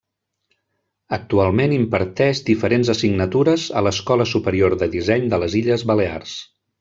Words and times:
Actualment 1.17 1.75
imparteix 1.75 2.41
diferents 2.49 2.89
assignatures 2.95 3.67
a 3.83 3.87
l'Escola 3.89 4.27
Superior 4.33 4.77
de 4.85 4.89
Disseny 4.99 5.29
de 5.35 5.45
les 5.45 5.59
Illes 5.65 5.85
Balears. 5.93 6.35